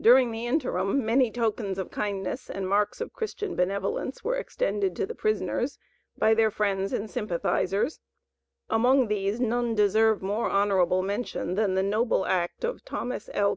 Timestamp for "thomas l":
12.82-13.56